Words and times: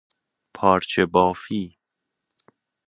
پارچه 0.53 1.05
بافی 1.05 1.77